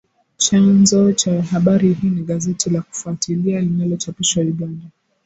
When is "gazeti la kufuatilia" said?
2.23-3.59